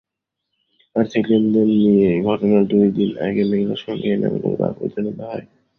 আর্থিক 0.95 1.23
লেনদেন 1.29 1.69
নিয়ে 1.79 2.09
ঘটনার 2.27 2.63
দুই 2.71 2.87
দিন 2.97 3.09
আগে 3.25 3.41
মেঘলার 3.49 3.81
সঙ্গে 3.83 4.07
এনামুলের 4.09 4.55
বাগবিতণ্ডা 4.61 5.25
হয়। 5.31 5.45